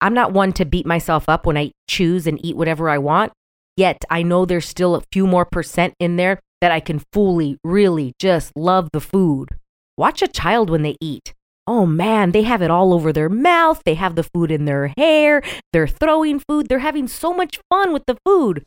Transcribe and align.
I'm 0.00 0.14
not 0.14 0.32
one 0.32 0.52
to 0.54 0.64
beat 0.64 0.86
myself 0.86 1.28
up 1.28 1.46
when 1.46 1.56
I 1.56 1.72
choose 1.88 2.26
and 2.26 2.44
eat 2.44 2.56
whatever 2.56 2.88
I 2.88 2.98
want. 2.98 3.32
Yet 3.76 4.04
I 4.10 4.22
know 4.22 4.44
there's 4.44 4.66
still 4.66 4.94
a 4.94 5.02
few 5.12 5.26
more 5.26 5.44
percent 5.44 5.94
in 5.98 6.16
there 6.16 6.40
that 6.60 6.72
I 6.72 6.80
can 6.80 7.02
fully, 7.12 7.58
really 7.62 8.12
just 8.18 8.56
love 8.56 8.90
the 8.92 9.00
food. 9.00 9.50
Watch 9.96 10.22
a 10.22 10.28
child 10.28 10.70
when 10.70 10.82
they 10.82 10.96
eat. 11.00 11.34
Oh 11.66 11.84
man, 11.84 12.32
they 12.32 12.42
have 12.42 12.62
it 12.62 12.70
all 12.70 12.94
over 12.94 13.12
their 13.12 13.28
mouth. 13.28 13.82
They 13.84 13.94
have 13.94 14.14
the 14.14 14.22
food 14.22 14.50
in 14.50 14.64
their 14.64 14.92
hair. 14.96 15.42
They're 15.72 15.86
throwing 15.86 16.40
food. 16.40 16.68
They're 16.68 16.78
having 16.78 17.08
so 17.08 17.32
much 17.34 17.60
fun 17.68 17.92
with 17.92 18.06
the 18.06 18.16
food. 18.24 18.64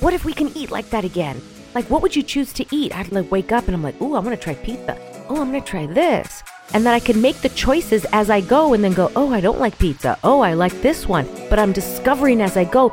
What 0.00 0.14
if 0.14 0.24
we 0.24 0.32
can 0.32 0.56
eat 0.56 0.70
like 0.70 0.90
that 0.90 1.04
again? 1.04 1.40
Like, 1.74 1.90
what 1.90 2.02
would 2.02 2.14
you 2.14 2.22
choose 2.22 2.52
to 2.54 2.66
eat? 2.70 2.96
I'd 2.96 3.10
like 3.10 3.30
wake 3.32 3.50
up 3.50 3.66
and 3.66 3.74
I'm 3.74 3.82
like, 3.82 4.00
ooh, 4.00 4.14
I'm 4.14 4.22
gonna 4.22 4.36
try 4.36 4.54
pizza. 4.54 4.96
Oh, 5.28 5.40
I'm 5.40 5.50
gonna 5.50 5.60
try 5.60 5.86
this. 5.86 6.42
And 6.72 6.86
that 6.86 6.94
I 6.94 7.00
can 7.00 7.20
make 7.20 7.36
the 7.36 7.50
choices 7.50 8.04
as 8.12 8.30
I 8.30 8.40
go 8.40 8.74
and 8.74 8.82
then 8.82 8.94
go, 8.94 9.12
oh, 9.14 9.32
I 9.32 9.40
don't 9.40 9.60
like 9.60 9.78
pizza. 9.78 10.18
Oh, 10.24 10.40
I 10.40 10.54
like 10.54 10.82
this 10.82 11.06
one. 11.06 11.28
But 11.50 11.58
I'm 11.58 11.72
discovering 11.72 12.40
as 12.40 12.56
I 12.56 12.64
go. 12.64 12.92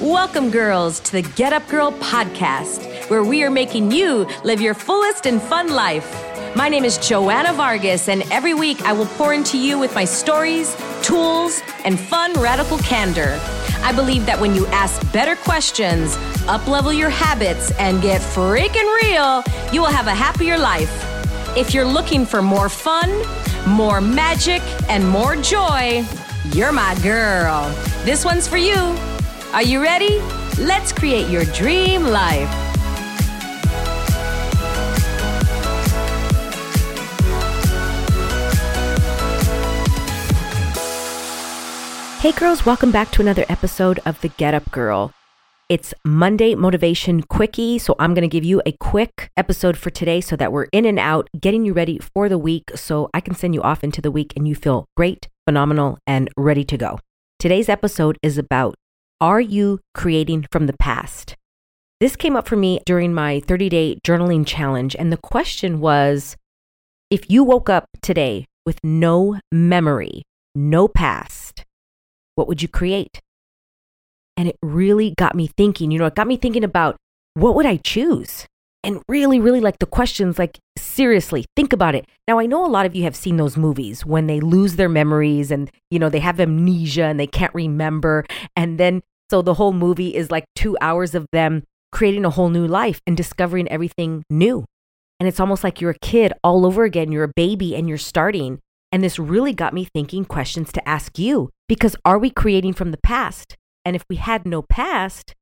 Welcome, 0.00 0.50
girls, 0.50 1.00
to 1.00 1.12
the 1.12 1.22
Get 1.22 1.52
Up 1.52 1.66
Girl 1.68 1.92
podcast, 1.92 3.08
where 3.10 3.24
we 3.24 3.42
are 3.42 3.50
making 3.50 3.90
you 3.92 4.26
live 4.44 4.60
your 4.60 4.74
fullest 4.74 5.26
and 5.26 5.40
fun 5.40 5.70
life. 5.70 6.12
My 6.54 6.68
name 6.68 6.84
is 6.84 6.96
Joanna 6.98 7.52
Vargas, 7.52 8.08
and 8.08 8.22
every 8.32 8.54
week 8.54 8.80
I 8.82 8.92
will 8.92 9.06
pour 9.06 9.34
into 9.34 9.58
you 9.58 9.78
with 9.78 9.94
my 9.94 10.04
stories, 10.04 10.74
tools, 11.06 11.62
and 11.84 11.98
fun 11.98 12.32
radical 12.34 12.78
candor. 12.78 13.38
I 13.82 13.92
believe 13.94 14.26
that 14.26 14.40
when 14.40 14.56
you 14.56 14.66
ask 14.68 15.00
better 15.12 15.36
questions, 15.36 16.16
uplevel 16.48 16.96
your 16.96 17.10
habits, 17.10 17.70
and 17.78 18.02
get 18.02 18.20
freaking 18.20 18.88
real, 19.02 19.44
you 19.72 19.80
will 19.80 19.92
have 19.92 20.08
a 20.08 20.14
happier 20.14 20.58
life. 20.58 20.90
If 21.56 21.72
you're 21.72 21.84
looking 21.84 22.26
for 22.26 22.42
more 22.42 22.68
fun, 22.68 23.08
more 23.68 24.00
magic, 24.00 24.62
and 24.88 25.08
more 25.08 25.36
joy, 25.36 26.04
you're 26.52 26.72
my 26.72 26.98
girl. 27.02 27.72
This 28.04 28.24
one's 28.24 28.48
for 28.48 28.56
you. 28.56 28.80
Are 29.52 29.62
you 29.62 29.80
ready? 29.80 30.18
Let's 30.58 30.92
create 30.92 31.30
your 31.30 31.44
dream 31.44 32.02
life. 32.02 32.65
Hey, 42.26 42.32
girls, 42.32 42.66
welcome 42.66 42.90
back 42.90 43.12
to 43.12 43.22
another 43.22 43.44
episode 43.48 44.00
of 44.04 44.20
The 44.20 44.30
Get 44.30 44.52
Up 44.52 44.68
Girl. 44.72 45.12
It's 45.68 45.94
Monday 46.04 46.56
Motivation 46.56 47.22
Quickie, 47.22 47.78
so 47.78 47.94
I'm 48.00 48.14
going 48.14 48.28
to 48.28 48.36
give 48.36 48.42
you 48.42 48.60
a 48.66 48.72
quick 48.72 49.30
episode 49.36 49.76
for 49.76 49.90
today 49.90 50.20
so 50.20 50.34
that 50.34 50.50
we're 50.50 50.66
in 50.72 50.86
and 50.86 50.98
out, 50.98 51.28
getting 51.38 51.64
you 51.64 51.72
ready 51.72 52.00
for 52.00 52.28
the 52.28 52.36
week 52.36 52.72
so 52.74 53.08
I 53.14 53.20
can 53.20 53.36
send 53.36 53.54
you 53.54 53.62
off 53.62 53.84
into 53.84 54.02
the 54.02 54.10
week 54.10 54.32
and 54.34 54.48
you 54.48 54.56
feel 54.56 54.86
great, 54.96 55.28
phenomenal, 55.46 55.98
and 56.04 56.28
ready 56.36 56.64
to 56.64 56.76
go. 56.76 56.98
Today's 57.38 57.68
episode 57.68 58.18
is 58.24 58.38
about 58.38 58.74
Are 59.20 59.40
you 59.40 59.78
creating 59.94 60.46
from 60.50 60.66
the 60.66 60.76
past? 60.76 61.36
This 62.00 62.16
came 62.16 62.34
up 62.34 62.48
for 62.48 62.56
me 62.56 62.80
during 62.84 63.14
my 63.14 63.38
30 63.38 63.68
day 63.68 63.98
journaling 64.04 64.44
challenge, 64.44 64.96
and 64.98 65.12
the 65.12 65.16
question 65.16 65.78
was 65.78 66.36
if 67.08 67.30
you 67.30 67.44
woke 67.44 67.70
up 67.70 67.84
today 68.02 68.46
with 68.64 68.82
no 68.82 69.38
memory, 69.52 70.24
no 70.56 70.88
past, 70.88 71.45
what 72.36 72.46
would 72.48 72.62
you 72.62 72.68
create? 72.68 73.20
And 74.36 74.48
it 74.48 74.56
really 74.62 75.14
got 75.16 75.34
me 75.34 75.48
thinking, 75.56 75.90
you 75.90 75.98
know, 75.98 76.06
it 76.06 76.14
got 76.14 76.26
me 76.26 76.36
thinking 76.36 76.64
about 76.64 76.96
what 77.34 77.54
would 77.54 77.66
I 77.66 77.78
choose? 77.78 78.46
And 78.84 79.02
really, 79.08 79.40
really 79.40 79.60
like 79.60 79.80
the 79.80 79.86
questions, 79.86 80.38
like 80.38 80.58
seriously, 80.78 81.44
think 81.56 81.72
about 81.72 81.96
it. 81.96 82.06
Now, 82.28 82.38
I 82.38 82.46
know 82.46 82.64
a 82.64 82.68
lot 82.68 82.86
of 82.86 82.94
you 82.94 83.02
have 83.02 83.16
seen 83.16 83.36
those 83.36 83.56
movies 83.56 84.06
when 84.06 84.28
they 84.28 84.38
lose 84.38 84.76
their 84.76 84.88
memories 84.88 85.50
and, 85.50 85.70
you 85.90 85.98
know, 85.98 86.08
they 86.08 86.20
have 86.20 86.38
amnesia 86.38 87.04
and 87.04 87.18
they 87.18 87.26
can't 87.26 87.54
remember. 87.54 88.24
And 88.54 88.78
then, 88.78 89.02
so 89.28 89.42
the 89.42 89.54
whole 89.54 89.72
movie 89.72 90.14
is 90.14 90.30
like 90.30 90.44
two 90.54 90.76
hours 90.80 91.16
of 91.16 91.26
them 91.32 91.64
creating 91.90 92.24
a 92.24 92.30
whole 92.30 92.48
new 92.48 92.66
life 92.66 93.00
and 93.06 93.16
discovering 93.16 93.68
everything 93.68 94.22
new. 94.30 94.64
And 95.18 95.28
it's 95.28 95.40
almost 95.40 95.64
like 95.64 95.80
you're 95.80 95.90
a 95.90 95.98
kid 95.98 96.32
all 96.44 96.64
over 96.66 96.84
again. 96.84 97.10
You're 97.10 97.24
a 97.24 97.32
baby 97.34 97.74
and 97.74 97.88
you're 97.88 97.98
starting. 97.98 98.60
And 98.96 99.04
this 99.04 99.18
really 99.18 99.52
got 99.52 99.74
me 99.74 99.84
thinking 99.84 100.24
questions 100.24 100.72
to 100.72 100.88
ask 100.88 101.18
you 101.18 101.50
because 101.68 101.96
are 102.06 102.18
we 102.18 102.30
creating 102.30 102.72
from 102.72 102.92
the 102.92 103.00
past? 103.02 103.54
And 103.84 103.94
if 103.94 104.02
we 104.08 104.16
had 104.16 104.46
no 104.46 104.62
past, 104.62 105.34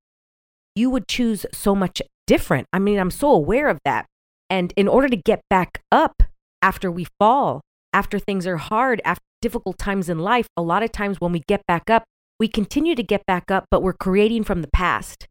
you 0.75 0.91
would 0.91 1.06
choose 1.06 1.47
so 1.54 1.72
much 1.72 2.03
different. 2.26 2.66
I 2.72 2.81
mean, 2.81 2.98
I'm 2.98 3.12
so 3.12 3.31
aware 3.31 3.69
of 3.69 3.78
that. 3.84 4.06
And 4.50 4.72
in 4.76 4.88
order 4.88 5.06
to 5.06 5.14
get 5.14 5.41
back 5.48 5.82
up 5.93 6.25
after 6.62 6.91
we 6.91 7.06
fall, 7.20 7.60
after 7.93 8.19
things 8.19 8.44
are 8.44 8.56
hard, 8.56 9.00
after 9.04 9.22
difficult 9.41 9.78
times 9.78 10.09
in 10.09 10.19
life, 10.19 10.48
a 10.56 10.62
lot 10.62 10.82
of 10.82 10.91
times 10.91 11.20
when 11.20 11.31
we 11.31 11.44
get 11.47 11.64
back 11.69 11.88
up, 11.88 12.03
we 12.41 12.48
continue 12.48 12.97
to 12.97 13.04
get 13.04 13.25
back 13.25 13.53
up, 13.53 13.66
but 13.70 13.84
we're 13.84 13.93
creating 13.93 14.43
from 14.43 14.62
the 14.62 14.70
past. 14.75 15.28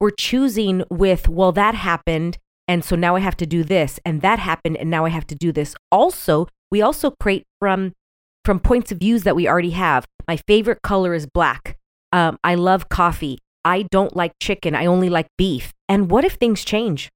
We're 0.00 0.08
choosing 0.08 0.84
with, 0.88 1.28
well, 1.28 1.52
that 1.52 1.74
happened. 1.74 2.38
And 2.66 2.82
so 2.82 2.96
now 2.96 3.14
I 3.14 3.20
have 3.20 3.36
to 3.36 3.46
do 3.46 3.62
this, 3.62 4.00
and 4.06 4.22
that 4.22 4.38
happened, 4.38 4.78
and 4.78 4.88
now 4.88 5.04
I 5.04 5.10
have 5.10 5.26
to 5.26 5.34
do 5.34 5.52
this. 5.52 5.76
Also, 5.92 6.48
we 6.70 6.82
also 6.82 7.12
create 7.20 7.44
from 7.58 7.92
from 8.44 8.60
points 8.60 8.90
of 8.90 8.98
views 8.98 9.24
that 9.24 9.36
we 9.36 9.46
already 9.46 9.70
have. 9.70 10.06
My 10.26 10.36
favorite 10.36 10.80
color 10.82 11.12
is 11.12 11.26
black. 11.26 11.76
Um, 12.12 12.38
I 12.42 12.54
love 12.54 12.88
coffee. 12.88 13.38
I 13.64 13.82
don't 13.90 14.16
like 14.16 14.32
chicken. 14.40 14.74
I 14.74 14.86
only 14.86 15.10
like 15.10 15.26
beef. 15.36 15.74
And 15.88 16.10
what 16.10 16.24
if 16.24 16.34
things 16.34 16.64
change? 16.64 17.10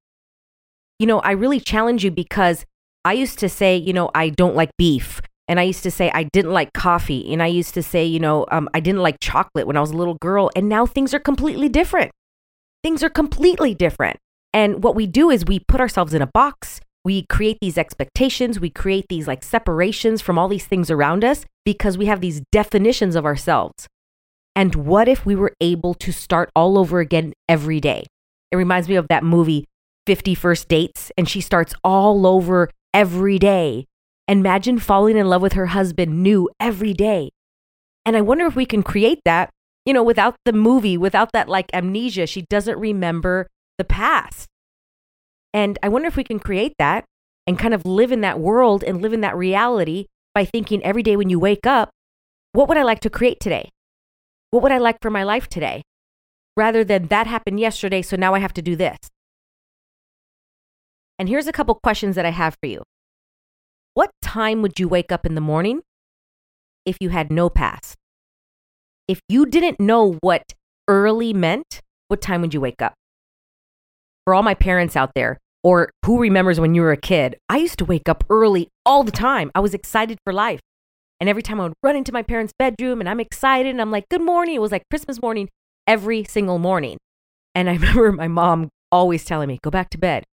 You 0.98 1.06
know, 1.06 1.20
I 1.20 1.30
really 1.32 1.60
challenge 1.60 2.04
you 2.04 2.10
because 2.10 2.66
I 3.04 3.14
used 3.14 3.38
to 3.38 3.48
say, 3.48 3.76
you 3.76 3.94
know, 3.94 4.10
I 4.14 4.28
don't 4.28 4.54
like 4.54 4.70
beef. 4.76 5.22
And 5.48 5.58
I 5.58 5.64
used 5.64 5.82
to 5.82 5.90
say 5.90 6.10
I 6.12 6.24
didn't 6.24 6.52
like 6.52 6.72
coffee. 6.74 7.32
And 7.32 7.42
I 7.42 7.46
used 7.46 7.74
to 7.74 7.82
say, 7.82 8.04
you 8.04 8.20
know, 8.20 8.46
um, 8.50 8.68
I 8.74 8.80
didn't 8.80 9.02
like 9.02 9.16
chocolate 9.20 9.66
when 9.66 9.76
I 9.76 9.80
was 9.80 9.90
a 9.90 9.96
little 9.96 10.14
girl. 10.14 10.50
And 10.54 10.68
now 10.68 10.86
things 10.86 11.14
are 11.14 11.18
completely 11.18 11.68
different. 11.68 12.12
Things 12.82 13.02
are 13.02 13.10
completely 13.10 13.74
different. 13.74 14.18
And 14.52 14.84
what 14.84 14.94
we 14.94 15.06
do 15.06 15.30
is 15.30 15.44
we 15.44 15.60
put 15.60 15.80
ourselves 15.80 16.14
in 16.14 16.22
a 16.22 16.26
box 16.26 16.80
we 17.04 17.24
create 17.26 17.58
these 17.60 17.78
expectations, 17.78 18.60
we 18.60 18.70
create 18.70 19.06
these 19.08 19.26
like 19.26 19.42
separations 19.42 20.20
from 20.20 20.38
all 20.38 20.48
these 20.48 20.66
things 20.66 20.90
around 20.90 21.24
us 21.24 21.44
because 21.64 21.98
we 21.98 22.06
have 22.06 22.20
these 22.20 22.42
definitions 22.52 23.16
of 23.16 23.24
ourselves. 23.24 23.88
And 24.54 24.74
what 24.74 25.08
if 25.08 25.24
we 25.24 25.34
were 25.34 25.54
able 25.60 25.94
to 25.94 26.12
start 26.12 26.50
all 26.54 26.78
over 26.78 27.00
again 27.00 27.32
every 27.48 27.80
day? 27.80 28.04
It 28.50 28.56
reminds 28.56 28.88
me 28.88 28.96
of 28.96 29.08
that 29.08 29.24
movie, 29.24 29.64
50 30.06 30.34
First 30.34 30.68
Dates, 30.68 31.10
and 31.16 31.28
she 31.28 31.40
starts 31.40 31.74
all 31.82 32.26
over 32.26 32.68
every 32.92 33.38
day. 33.38 33.86
Imagine 34.28 34.78
falling 34.78 35.16
in 35.16 35.28
love 35.28 35.42
with 35.42 35.54
her 35.54 35.66
husband 35.66 36.22
new 36.22 36.48
every 36.60 36.92
day. 36.92 37.30
And 38.04 38.16
I 38.16 38.20
wonder 38.20 38.46
if 38.46 38.54
we 38.54 38.66
can 38.66 38.82
create 38.82 39.20
that, 39.24 39.50
you 39.86 39.92
know, 39.92 40.02
without 40.02 40.36
the 40.44 40.52
movie, 40.52 40.98
without 40.98 41.32
that 41.32 41.48
like 41.48 41.70
amnesia. 41.72 42.26
She 42.26 42.42
doesn't 42.42 42.78
remember 42.78 43.48
the 43.78 43.84
past. 43.84 44.48
And 45.54 45.78
I 45.82 45.88
wonder 45.88 46.08
if 46.08 46.16
we 46.16 46.24
can 46.24 46.38
create 46.38 46.74
that 46.78 47.04
and 47.46 47.58
kind 47.58 47.74
of 47.74 47.84
live 47.84 48.12
in 48.12 48.20
that 48.22 48.40
world 48.40 48.82
and 48.82 49.02
live 49.02 49.12
in 49.12 49.20
that 49.20 49.36
reality 49.36 50.06
by 50.34 50.44
thinking 50.44 50.82
every 50.82 51.02
day 51.02 51.16
when 51.16 51.28
you 51.28 51.38
wake 51.38 51.66
up, 51.66 51.90
what 52.52 52.68
would 52.68 52.78
I 52.78 52.82
like 52.82 53.00
to 53.00 53.10
create 53.10 53.40
today? 53.40 53.70
What 54.50 54.62
would 54.62 54.72
I 54.72 54.78
like 54.78 54.98
for 55.00 55.10
my 55.10 55.22
life 55.22 55.48
today? 55.48 55.82
Rather 56.56 56.84
than 56.84 57.08
that 57.08 57.26
happened 57.26 57.60
yesterday, 57.60 58.02
so 58.02 58.16
now 58.16 58.34
I 58.34 58.38
have 58.38 58.52
to 58.54 58.62
do 58.62 58.76
this. 58.76 58.98
And 61.18 61.28
here's 61.28 61.46
a 61.46 61.52
couple 61.52 61.74
questions 61.82 62.16
that 62.16 62.26
I 62.26 62.30
have 62.30 62.56
for 62.62 62.68
you. 62.68 62.82
What 63.94 64.10
time 64.22 64.62
would 64.62 64.78
you 64.78 64.88
wake 64.88 65.12
up 65.12 65.26
in 65.26 65.34
the 65.34 65.40
morning 65.40 65.82
if 66.84 66.96
you 67.00 67.10
had 67.10 67.30
no 67.30 67.48
past? 67.48 67.96
If 69.08 69.20
you 69.28 69.46
didn't 69.46 69.80
know 69.80 70.18
what 70.20 70.42
early 70.88 71.32
meant, 71.32 71.80
what 72.08 72.20
time 72.20 72.40
would 72.40 72.54
you 72.54 72.60
wake 72.60 72.80
up? 72.80 72.94
For 74.24 74.34
all 74.34 74.42
my 74.42 74.54
parents 74.54 74.96
out 74.96 75.12
there, 75.14 75.38
or 75.62 75.90
who 76.04 76.20
remembers 76.20 76.58
when 76.58 76.74
you 76.74 76.82
were 76.82 76.92
a 76.92 76.96
kid? 76.96 77.36
I 77.48 77.58
used 77.58 77.78
to 77.78 77.84
wake 77.84 78.08
up 78.08 78.24
early 78.30 78.68
all 78.84 79.02
the 79.02 79.12
time. 79.12 79.50
I 79.54 79.60
was 79.60 79.74
excited 79.74 80.18
for 80.24 80.32
life. 80.32 80.60
And 81.20 81.28
every 81.28 81.42
time 81.42 81.60
I 81.60 81.64
would 81.64 81.74
run 81.82 81.96
into 81.96 82.12
my 82.12 82.22
parents' 82.22 82.52
bedroom 82.58 83.00
and 83.00 83.08
I'm 83.08 83.20
excited 83.20 83.70
and 83.70 83.80
I'm 83.80 83.92
like, 83.92 84.08
good 84.08 84.22
morning. 84.22 84.56
It 84.56 84.60
was 84.60 84.72
like 84.72 84.82
Christmas 84.90 85.22
morning 85.22 85.48
every 85.86 86.24
single 86.24 86.58
morning. 86.58 86.98
And 87.54 87.70
I 87.70 87.74
remember 87.76 88.12
my 88.12 88.28
mom 88.28 88.70
always 88.90 89.24
telling 89.24 89.48
me, 89.48 89.60
go 89.62 89.70
back 89.70 89.90
to 89.90 89.98
bed. 89.98 90.24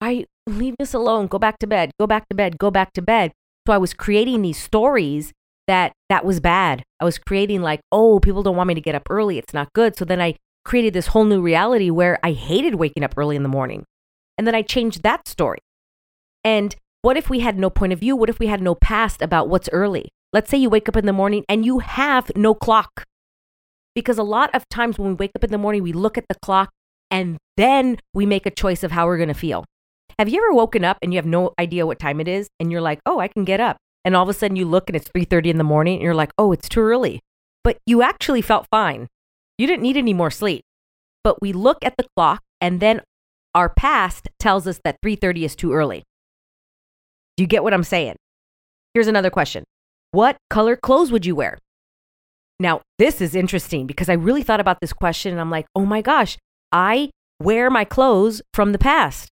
I 0.00 0.24
leave 0.46 0.76
this 0.78 0.94
alone. 0.94 1.26
Go 1.26 1.38
back 1.38 1.58
to 1.58 1.66
bed. 1.66 1.90
Go 1.98 2.06
back 2.06 2.28
to 2.30 2.34
bed. 2.34 2.56
Go 2.58 2.70
back 2.70 2.92
to 2.94 3.02
bed. 3.02 3.32
So 3.66 3.74
I 3.74 3.78
was 3.78 3.92
creating 3.92 4.40
these 4.40 4.62
stories 4.62 5.32
that 5.66 5.92
that 6.08 6.24
was 6.24 6.40
bad. 6.40 6.82
I 6.98 7.04
was 7.04 7.18
creating 7.18 7.60
like, 7.60 7.80
oh, 7.92 8.18
people 8.18 8.42
don't 8.42 8.56
want 8.56 8.68
me 8.68 8.74
to 8.74 8.80
get 8.80 8.94
up 8.94 9.06
early. 9.10 9.36
It's 9.36 9.52
not 9.52 9.72
good. 9.74 9.96
So 9.96 10.06
then 10.06 10.20
I 10.20 10.36
created 10.68 10.94
this 10.94 11.08
whole 11.08 11.24
new 11.24 11.40
reality 11.40 11.90
where 11.90 12.18
I 12.22 12.32
hated 12.32 12.76
waking 12.76 13.02
up 13.02 13.14
early 13.16 13.36
in 13.36 13.42
the 13.42 13.48
morning. 13.48 13.84
And 14.36 14.46
then 14.46 14.54
I 14.54 14.62
changed 14.62 15.02
that 15.02 15.26
story. 15.26 15.58
And 16.44 16.76
what 17.02 17.16
if 17.16 17.28
we 17.28 17.40
had 17.40 17.58
no 17.58 17.70
point 17.70 17.92
of 17.92 18.00
view? 18.00 18.14
What 18.14 18.30
if 18.30 18.38
we 18.38 18.46
had 18.46 18.62
no 18.62 18.74
past 18.74 19.22
about 19.22 19.48
what's 19.48 19.68
early? 19.72 20.10
Let's 20.32 20.50
say 20.50 20.58
you 20.58 20.70
wake 20.70 20.88
up 20.88 20.96
in 20.96 21.06
the 21.06 21.12
morning 21.12 21.44
and 21.48 21.64
you 21.64 21.80
have 21.80 22.30
no 22.36 22.54
clock. 22.54 23.04
Because 23.94 24.18
a 24.18 24.22
lot 24.22 24.54
of 24.54 24.68
times 24.68 24.98
when 24.98 25.08
we 25.08 25.14
wake 25.14 25.32
up 25.34 25.42
in 25.42 25.50
the 25.50 25.58
morning, 25.58 25.82
we 25.82 25.92
look 25.92 26.16
at 26.16 26.28
the 26.28 26.36
clock 26.42 26.70
and 27.10 27.38
then 27.56 27.98
we 28.14 28.26
make 28.26 28.46
a 28.46 28.50
choice 28.50 28.84
of 28.84 28.92
how 28.92 29.06
we're 29.06 29.16
going 29.16 29.28
to 29.28 29.34
feel. 29.34 29.64
Have 30.18 30.28
you 30.28 30.40
ever 30.44 30.54
woken 30.54 30.84
up 30.84 30.98
and 31.02 31.12
you 31.12 31.18
have 31.18 31.26
no 31.26 31.52
idea 31.58 31.86
what 31.86 31.98
time 31.98 32.20
it 32.20 32.28
is 32.28 32.48
and 32.60 32.70
you're 32.70 32.80
like, 32.80 33.00
oh, 33.06 33.18
I 33.18 33.28
can 33.28 33.44
get 33.44 33.60
up? 33.60 33.78
and 34.08 34.16
all 34.16 34.22
of 34.22 34.28
a 34.30 34.32
sudden 34.32 34.56
you 34.56 34.64
look 34.64 34.88
and 34.88 34.96
it's 34.96 35.08
3:30 35.10 35.50
in 35.50 35.58
the 35.58 35.64
morning 35.64 35.96
and 35.96 36.02
you're 36.02 36.14
like, 36.14 36.32
"Oh, 36.38 36.50
it's 36.52 36.66
too 36.66 36.80
early." 36.80 37.20
But 37.62 37.76
you 37.84 38.00
actually 38.00 38.40
felt 38.40 38.66
fine. 38.70 39.08
You 39.58 39.66
didn't 39.66 39.82
need 39.82 39.96
any 39.96 40.14
more 40.14 40.30
sleep. 40.30 40.62
But 41.24 41.42
we 41.42 41.52
look 41.52 41.84
at 41.84 41.94
the 41.98 42.06
clock 42.16 42.42
and 42.60 42.80
then 42.80 43.02
our 43.54 43.68
past 43.68 44.28
tells 44.38 44.66
us 44.66 44.80
that 44.84 44.96
3:30 45.02 45.44
is 45.44 45.56
too 45.56 45.72
early. 45.72 46.04
Do 47.36 47.42
you 47.42 47.48
get 47.48 47.62
what 47.64 47.74
I'm 47.74 47.84
saying? 47.84 48.16
Here's 48.94 49.08
another 49.08 49.30
question. 49.30 49.64
What 50.12 50.36
color 50.48 50.76
clothes 50.76 51.12
would 51.12 51.26
you 51.26 51.34
wear? 51.34 51.58
Now, 52.60 52.82
this 52.98 53.20
is 53.20 53.34
interesting 53.34 53.86
because 53.86 54.08
I 54.08 54.14
really 54.14 54.42
thought 54.42 54.60
about 54.60 54.80
this 54.80 54.92
question 54.92 55.32
and 55.32 55.40
I'm 55.40 55.50
like, 55.50 55.66
"Oh 55.74 55.84
my 55.84 56.02
gosh, 56.02 56.38
I 56.72 57.10
wear 57.40 57.70
my 57.70 57.84
clothes 57.84 58.42
from 58.54 58.72
the 58.72 58.78
past." 58.78 59.28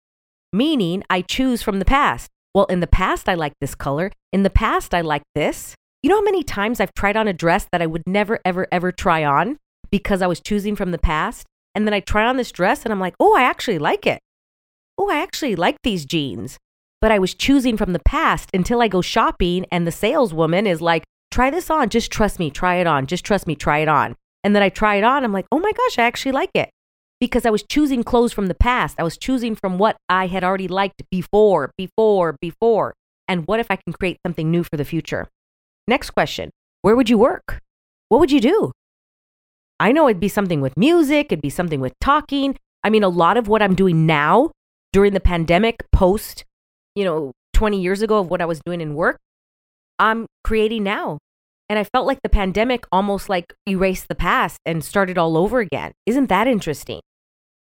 Meaning, 0.52 1.02
I 1.10 1.22
choose 1.22 1.62
from 1.62 1.78
the 1.78 1.84
past. 1.84 2.30
Well, 2.54 2.66
in 2.66 2.80
the 2.80 2.86
past 2.86 3.28
I 3.28 3.34
like 3.34 3.54
this 3.60 3.74
color. 3.74 4.10
In 4.32 4.42
the 4.42 4.50
past 4.50 4.94
I 4.94 5.00
like 5.00 5.22
this. 5.34 5.74
You 6.02 6.10
know 6.10 6.16
how 6.16 6.22
many 6.22 6.42
times 6.42 6.80
I've 6.80 6.94
tried 6.94 7.16
on 7.16 7.28
a 7.28 7.32
dress 7.32 7.66
that 7.72 7.82
I 7.82 7.86
would 7.86 8.06
never 8.06 8.38
ever 8.44 8.66
ever 8.70 8.92
try 8.92 9.24
on 9.24 9.58
because 9.96 10.22
I 10.22 10.26
was 10.26 10.40
choosing 10.40 10.74
from 10.76 10.90
the 10.90 11.04
past? 11.12 11.46
And 11.74 11.86
then 11.86 11.94
I 11.94 12.00
try 12.00 12.24
on 12.26 12.36
this 12.36 12.52
dress 12.52 12.84
and 12.84 12.92
I'm 12.92 13.04
like, 13.06 13.14
"Oh, 13.20 13.34
I 13.36 13.42
actually 13.42 13.78
like 13.78 14.04
it." 14.14 14.20
Oh, 14.98 15.08
I 15.08 15.18
actually 15.26 15.56
like 15.56 15.78
these 15.82 16.04
jeans 16.04 16.58
but 17.04 17.12
I 17.12 17.18
was 17.18 17.34
choosing 17.34 17.76
from 17.76 17.92
the 17.92 17.98
past 17.98 18.48
until 18.54 18.80
I 18.80 18.88
go 18.88 19.02
shopping 19.02 19.66
and 19.70 19.86
the 19.86 19.92
saleswoman 19.92 20.66
is 20.66 20.80
like, 20.80 21.04
try 21.30 21.50
this 21.50 21.68
on. 21.68 21.90
Just 21.90 22.10
trust 22.10 22.38
me. 22.38 22.50
Try 22.50 22.76
it 22.76 22.86
on. 22.86 23.06
Just 23.06 23.26
trust 23.26 23.46
me. 23.46 23.54
Try 23.54 23.80
it 23.80 23.88
on. 23.88 24.16
And 24.42 24.56
then 24.56 24.62
I 24.62 24.70
try 24.70 24.94
it 24.94 25.04
on. 25.04 25.22
I'm 25.22 25.30
like, 25.30 25.44
oh 25.52 25.58
my 25.58 25.70
gosh, 25.70 25.98
I 25.98 26.04
actually 26.04 26.32
like 26.32 26.52
it 26.54 26.70
because 27.20 27.44
I 27.44 27.50
was 27.50 27.62
choosing 27.62 28.04
clothes 28.04 28.32
from 28.32 28.46
the 28.46 28.54
past. 28.54 28.98
I 28.98 29.02
was 29.02 29.18
choosing 29.18 29.54
from 29.54 29.76
what 29.76 29.98
I 30.08 30.28
had 30.28 30.42
already 30.42 30.66
liked 30.66 31.02
before, 31.10 31.72
before, 31.76 32.38
before. 32.40 32.94
And 33.28 33.46
what 33.46 33.60
if 33.60 33.66
I 33.68 33.76
can 33.76 33.92
create 33.92 34.16
something 34.24 34.50
new 34.50 34.64
for 34.64 34.78
the 34.78 34.84
future? 34.86 35.28
Next 35.86 36.12
question 36.12 36.52
Where 36.80 36.96
would 36.96 37.10
you 37.10 37.18
work? 37.18 37.60
What 38.08 38.18
would 38.20 38.32
you 38.32 38.40
do? 38.40 38.72
I 39.80 39.92
know 39.92 40.08
it'd 40.08 40.20
be 40.20 40.28
something 40.28 40.60
with 40.60 40.76
music, 40.76 41.26
it'd 41.26 41.42
be 41.42 41.50
something 41.50 41.80
with 41.80 41.94
talking. 42.00 42.56
I 42.82 42.90
mean, 42.90 43.02
a 43.02 43.08
lot 43.08 43.36
of 43.36 43.48
what 43.48 43.62
I'm 43.62 43.74
doing 43.74 44.06
now 44.06 44.50
during 44.92 45.14
the 45.14 45.20
pandemic, 45.20 45.84
post 45.90 46.44
you 46.94 47.04
know, 47.04 47.32
20 47.54 47.80
years 47.80 48.02
ago 48.02 48.18
of 48.18 48.30
what 48.30 48.40
I 48.40 48.46
was 48.46 48.60
doing 48.64 48.80
in 48.80 48.94
work, 48.94 49.18
I'm 49.98 50.26
creating 50.42 50.84
now. 50.84 51.18
And 51.68 51.78
I 51.78 51.84
felt 51.84 52.06
like 52.06 52.20
the 52.22 52.28
pandemic 52.28 52.84
almost 52.92 53.28
like 53.28 53.54
erased 53.66 54.08
the 54.08 54.14
past 54.14 54.58
and 54.66 54.84
started 54.84 55.16
all 55.16 55.36
over 55.36 55.60
again. 55.60 55.92
Isn't 56.04 56.28
that 56.28 56.46
interesting? 56.46 57.00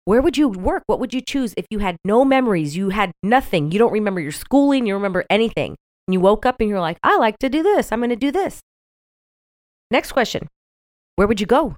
Where 0.05 0.23
would 0.23 0.37
you 0.37 0.49
work? 0.49 0.83
What 0.87 0.99
would 0.99 1.13
you 1.13 1.21
choose 1.21 1.53
if 1.57 1.67
you 1.71 1.79
had 1.81 1.97
no 2.05 2.25
memories? 2.25 2.77
You 2.77 2.89
had 2.89 3.13
nothing. 3.23 3.71
You 3.71 3.79
don't 3.79 3.93
remember 3.93 4.21
your 4.21 4.33
schooling. 4.33 4.87
You 4.87 4.95
remember 4.95 5.25
anything. 5.29 5.77
And 6.09 6.15
you 6.15 6.21
woke 6.21 6.47
up 6.47 6.57
and 6.61 6.69
you're 6.69 6.81
like, 6.81 6.99
I 7.03 7.19
like 7.19 7.39
to 7.41 7.49
do 7.49 7.63
this. 7.63 7.93
I'm 7.93 8.01
going 8.01 8.11
to 8.11 8.17
do 8.17 8.33
this. 8.33 8.61
Next 9.91 10.13
question 10.13 10.49
Where 11.17 11.29
would 11.29 11.41
you 11.41 11.47
go? 11.47 11.77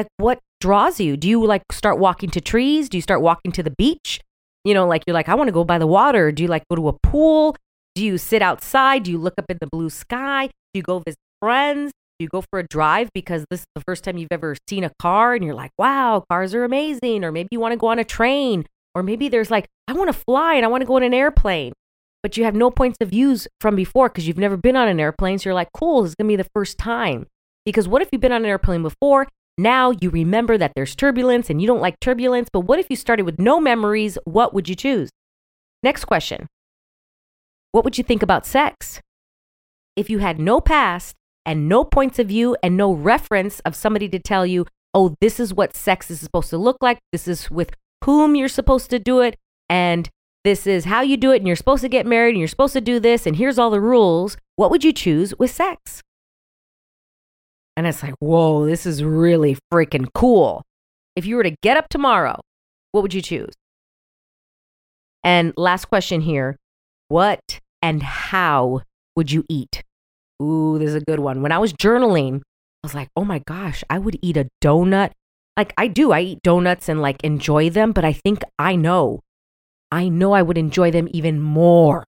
Like, 0.00 0.08
what 0.16 0.38
draws 0.62 0.98
you? 0.98 1.18
Do 1.18 1.28
you 1.28 1.44
like 1.44 1.62
start 1.70 1.98
walking 1.98 2.30
to 2.30 2.40
trees? 2.40 2.88
Do 2.88 2.96
you 2.96 3.02
start 3.02 3.20
walking 3.20 3.52
to 3.52 3.62
the 3.62 3.72
beach? 3.76 4.18
You 4.64 4.72
know, 4.72 4.86
like 4.86 5.02
you're 5.06 5.12
like, 5.12 5.28
I 5.28 5.34
want 5.34 5.48
to 5.48 5.52
go 5.52 5.62
by 5.62 5.76
the 5.76 5.86
water. 5.86 6.32
Do 6.32 6.42
you 6.42 6.48
like 6.48 6.64
go 6.70 6.76
to 6.76 6.88
a 6.88 6.94
pool? 7.02 7.54
Do 7.94 8.02
you 8.02 8.16
sit 8.16 8.40
outside? 8.40 9.02
Do 9.02 9.10
you 9.10 9.18
look 9.18 9.34
up 9.36 9.44
in 9.50 9.58
the 9.60 9.66
blue 9.66 9.90
sky? 9.90 10.46
Do 10.46 10.78
you 10.78 10.82
go 10.82 11.00
visit 11.00 11.18
friends? 11.42 11.92
Do 12.18 12.24
you 12.24 12.28
go 12.30 12.42
for 12.50 12.60
a 12.60 12.66
drive 12.66 13.10
because 13.12 13.44
this 13.50 13.60
is 13.60 13.66
the 13.74 13.82
first 13.86 14.04
time 14.04 14.16
you've 14.16 14.32
ever 14.32 14.56
seen 14.68 14.84
a 14.84 14.92
car 14.98 15.34
and 15.34 15.44
you're 15.44 15.54
like, 15.54 15.72
wow, 15.76 16.24
cars 16.30 16.54
are 16.54 16.64
amazing? 16.64 17.22
Or 17.22 17.30
maybe 17.30 17.48
you 17.50 17.60
want 17.60 17.72
to 17.72 17.78
go 17.78 17.88
on 17.88 17.98
a 17.98 18.04
train. 18.04 18.64
Or 18.94 19.02
maybe 19.02 19.28
there's 19.28 19.50
like, 19.50 19.66
I 19.86 19.92
want 19.92 20.08
to 20.08 20.18
fly 20.26 20.54
and 20.54 20.64
I 20.64 20.68
want 20.68 20.80
to 20.80 20.86
go 20.86 20.96
on 20.96 21.02
an 21.02 21.12
airplane. 21.12 21.74
But 22.22 22.38
you 22.38 22.44
have 22.44 22.54
no 22.54 22.70
points 22.70 22.96
of 23.02 23.10
views 23.10 23.46
from 23.60 23.76
before 23.76 24.08
because 24.08 24.26
you've 24.26 24.38
never 24.38 24.56
been 24.56 24.76
on 24.76 24.88
an 24.88 24.98
airplane. 24.98 25.38
So 25.38 25.50
you're 25.50 25.54
like, 25.54 25.68
cool, 25.74 26.02
this 26.02 26.12
is 26.12 26.14
going 26.14 26.28
to 26.28 26.32
be 26.32 26.42
the 26.42 26.48
first 26.54 26.78
time. 26.78 27.26
Because 27.66 27.86
what 27.86 28.00
if 28.00 28.08
you've 28.12 28.22
been 28.22 28.32
on 28.32 28.44
an 28.44 28.50
airplane 28.50 28.82
before 28.82 29.28
now 29.58 29.92
you 30.00 30.10
remember 30.10 30.56
that 30.56 30.72
there's 30.74 30.94
turbulence 30.94 31.50
and 31.50 31.60
you 31.60 31.66
don't 31.66 31.80
like 31.80 32.00
turbulence, 32.00 32.48
but 32.52 32.60
what 32.60 32.78
if 32.78 32.86
you 32.88 32.96
started 32.96 33.24
with 33.24 33.38
no 33.38 33.60
memories? 33.60 34.16
What 34.24 34.54
would 34.54 34.68
you 34.68 34.74
choose? 34.74 35.10
Next 35.82 36.04
question 36.04 36.46
What 37.72 37.84
would 37.84 37.98
you 37.98 38.04
think 38.04 38.22
about 38.22 38.46
sex? 38.46 39.00
If 39.96 40.08
you 40.08 40.18
had 40.18 40.38
no 40.38 40.60
past 40.60 41.14
and 41.44 41.68
no 41.68 41.84
points 41.84 42.18
of 42.18 42.28
view 42.28 42.56
and 42.62 42.76
no 42.76 42.92
reference 42.92 43.60
of 43.60 43.74
somebody 43.74 44.08
to 44.08 44.18
tell 44.18 44.46
you, 44.46 44.66
oh, 44.94 45.14
this 45.20 45.40
is 45.40 45.54
what 45.54 45.74
sex 45.76 46.10
is 46.10 46.20
supposed 46.20 46.50
to 46.50 46.58
look 46.58 46.78
like, 46.80 46.98
this 47.12 47.26
is 47.28 47.50
with 47.50 47.70
whom 48.04 48.34
you're 48.34 48.48
supposed 48.48 48.90
to 48.90 48.98
do 48.98 49.20
it, 49.20 49.36
and 49.68 50.08
this 50.44 50.66
is 50.66 50.86
how 50.86 51.00
you 51.02 51.16
do 51.16 51.32
it, 51.32 51.38
and 51.38 51.46
you're 51.46 51.56
supposed 51.56 51.82
to 51.82 51.88
get 51.88 52.06
married, 52.06 52.30
and 52.30 52.38
you're 52.38 52.48
supposed 52.48 52.72
to 52.72 52.80
do 52.80 52.98
this, 52.98 53.26
and 53.26 53.36
here's 53.36 53.58
all 53.58 53.70
the 53.70 53.80
rules, 53.80 54.36
what 54.56 54.70
would 54.70 54.84
you 54.84 54.92
choose 54.92 55.34
with 55.38 55.50
sex? 55.50 56.02
And 57.76 57.86
it's 57.86 58.02
like, 58.02 58.14
whoa, 58.18 58.66
this 58.66 58.84
is 58.86 59.02
really 59.02 59.56
freaking 59.72 60.08
cool. 60.14 60.62
If 61.16 61.26
you 61.26 61.36
were 61.36 61.42
to 61.42 61.56
get 61.62 61.76
up 61.76 61.88
tomorrow, 61.88 62.40
what 62.92 63.02
would 63.02 63.14
you 63.14 63.22
choose? 63.22 63.54
And 65.22 65.52
last 65.56 65.86
question 65.86 66.20
here 66.20 66.56
what 67.08 67.60
and 67.82 68.02
how 68.02 68.82
would 69.16 69.32
you 69.32 69.44
eat? 69.48 69.82
Ooh, 70.40 70.78
this 70.78 70.90
is 70.90 70.94
a 70.94 71.00
good 71.00 71.20
one. 71.20 71.42
When 71.42 71.52
I 71.52 71.58
was 71.58 71.72
journaling, 71.72 72.36
I 72.36 72.86
was 72.86 72.94
like, 72.94 73.08
oh 73.16 73.24
my 73.24 73.40
gosh, 73.40 73.84
I 73.90 73.98
would 73.98 74.18
eat 74.22 74.36
a 74.36 74.48
donut. 74.62 75.10
Like 75.56 75.74
I 75.76 75.88
do, 75.88 76.12
I 76.12 76.20
eat 76.20 76.42
donuts 76.42 76.88
and 76.88 77.02
like 77.02 77.22
enjoy 77.22 77.68
them, 77.68 77.92
but 77.92 78.04
I 78.04 78.12
think 78.12 78.42
I 78.58 78.76
know. 78.76 79.20
I 79.92 80.08
know 80.08 80.32
I 80.32 80.42
would 80.42 80.56
enjoy 80.56 80.90
them 80.90 81.08
even 81.10 81.40
more. 81.40 82.04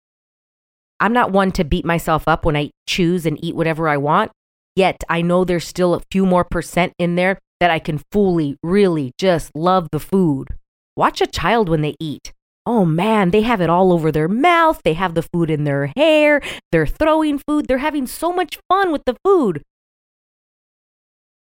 I'm 1.01 1.13
not 1.13 1.33
one 1.33 1.51
to 1.53 1.65
beat 1.65 1.85
myself 1.85 2.29
up 2.29 2.45
when 2.45 2.57
I 2.57 2.71
choose 2.87 3.27
and 3.27 3.43
eat 3.45 3.57
whatever 3.57 3.89
I 3.89 3.97
want. 3.97 4.31
Yet 4.75 5.05
I 5.09 5.23
know 5.23 5.45
there's 5.45 5.67
still 5.67 5.95
a 5.95 6.03
few 6.11 6.25
more 6.25 6.45
percent 6.45 6.95
in 6.99 7.17
there 7.17 7.39
that 7.61 7.71
I 7.71 7.79
can 7.79 8.01
fully, 8.11 8.57
really 8.63 9.13
just 9.19 9.51
love 9.55 9.89
the 9.93 10.01
food. 10.01 10.57
Watch 10.97 11.21
a 11.21 11.27
child 11.27 11.69
when 11.69 11.83
they 11.83 11.95
eat. 12.01 12.33
Oh 12.65 12.85
man, 12.85 13.31
they 13.31 13.43
have 13.43 13.61
it 13.61 13.71
all 13.71 13.93
over 13.93 14.11
their 14.13 14.29
mouth. 14.29 14.81
They 14.85 14.95
have 14.95 15.15
the 15.15 15.23
food 15.23 15.51
in 15.51 15.65
their 15.65 15.93
hair. 15.97 16.41
They're 16.71 16.87
throwing 16.87 17.39
food. 17.39 17.67
They're 17.67 17.79
having 17.79 18.07
so 18.07 18.33
much 18.33 18.59
fun 18.69 18.93
with 18.93 19.05
the 19.05 19.17
food. 19.25 19.63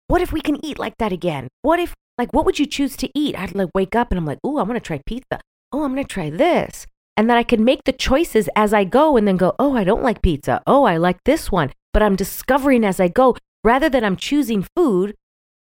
What 0.07 0.21
if 0.21 0.31
we 0.31 0.41
can 0.41 0.63
eat 0.65 0.79
like 0.79 0.97
that 0.97 1.11
again? 1.11 1.47
What 1.61 1.79
if, 1.79 1.93
like, 2.17 2.33
what 2.33 2.45
would 2.45 2.59
you 2.59 2.65
choose 2.65 2.97
to 2.97 3.09
eat? 3.15 3.37
I'd 3.37 3.55
like 3.55 3.69
wake 3.73 3.95
up 3.95 4.11
and 4.11 4.17
I'm 4.17 4.25
like, 4.25 4.39
oh, 4.43 4.57
I'm 4.57 4.67
going 4.67 4.79
to 4.79 4.85
try 4.85 5.01
pizza. 5.05 5.39
Oh, 5.71 5.83
I'm 5.83 5.93
going 5.93 6.03
to 6.05 6.13
try 6.13 6.29
this. 6.29 6.85
And 7.15 7.29
then 7.29 7.37
I 7.37 7.43
can 7.43 7.63
make 7.63 7.83
the 7.85 7.93
choices 7.93 8.49
as 8.55 8.73
I 8.73 8.83
go 8.83 9.15
and 9.15 9.27
then 9.27 9.37
go, 9.37 9.53
oh, 9.59 9.75
I 9.75 9.83
don't 9.83 10.03
like 10.03 10.21
pizza. 10.21 10.61
Oh, 10.65 10.83
I 10.83 10.97
like 10.97 11.23
this 11.23 11.51
one 11.51 11.71
but 11.93 12.03
I'm 12.03 12.15
discovering 12.15 12.83
as 12.83 12.99
I 12.99 13.07
go 13.07 13.35
rather 13.63 13.89
than 13.89 14.03
I'm 14.03 14.15
choosing 14.15 14.65
food 14.75 15.15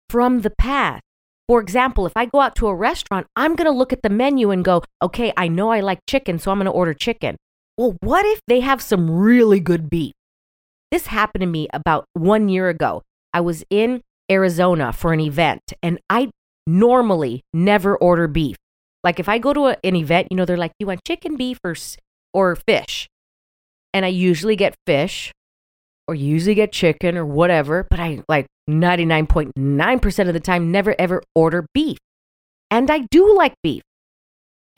from 0.10 0.42
the 0.42 0.50
past. 0.50 1.02
For 1.48 1.62
example, 1.62 2.06
if 2.08 2.14
I 2.16 2.26
go 2.26 2.40
out 2.40 2.56
to 2.56 2.68
a 2.68 2.76
restaurant, 2.76 3.28
I'm 3.36 3.56
going 3.56 3.72
to 3.72 3.78
look 3.78 3.94
at 3.94 4.02
the 4.02 4.10
menu 4.10 4.50
and 4.50 4.66
go, 4.66 4.82
okay, 5.02 5.32
I 5.38 5.48
know 5.48 5.70
I 5.72 5.82
like 5.82 6.00
chicken, 6.10 6.40
so 6.40 6.52
I'm 6.52 6.58
going 6.58 6.66
to 6.66 6.72
order 6.72 6.94
chicken. 6.94 7.36
Well, 7.78 7.96
what 8.00 8.26
if 8.26 8.40
they 8.48 8.62
have 8.62 8.82
some 8.82 9.12
really 9.12 9.60
good 9.60 9.90
beef? 9.90 10.14
This 10.92 11.08
happened 11.08 11.42
to 11.42 11.48
me 11.48 11.68
about 11.74 12.06
one 12.14 12.50
year 12.50 12.70
ago. 12.70 13.04
I 13.34 13.42
was 13.42 13.64
in 13.70 14.02
Arizona 14.32 14.92
for 14.92 15.14
an 15.14 15.20
event, 15.20 15.62
and 15.84 16.00
I 16.10 16.32
normally 16.66 17.44
never 17.54 17.96
order 17.96 18.28
beef. 18.28 18.56
Like 19.04 19.20
if 19.20 19.30
I 19.30 19.38
go 19.38 19.54
to 19.54 19.68
a, 19.68 19.78
an 19.84 19.96
event, 19.96 20.30
you 20.32 20.38
know, 20.38 20.46
they're 20.46 20.58
like, 20.58 20.72
you 20.80 20.88
want 20.88 21.04
chicken, 21.06 21.36
beef, 21.36 21.60
or, 21.64 21.76
or 22.34 22.56
fish? 22.56 23.08
And 23.94 24.04
I 24.04 24.08
usually 24.08 24.56
get 24.56 24.74
fish 24.88 25.32
or 26.08 26.16
usually 26.16 26.56
get 26.56 26.72
chicken 26.72 27.18
or 27.18 27.26
whatever, 27.26 27.88
but 27.90 28.00
I 28.00 28.22
like 28.28 28.46
99.9% 28.70 30.28
of 30.28 30.34
the 30.34 30.40
time 30.40 30.72
never 30.72 30.96
ever 31.00 31.22
order 31.34 31.66
beef. 31.74 31.98
And 32.72 32.90
I 32.90 33.00
do 33.12 33.36
like 33.36 33.54
beef. 33.64 33.82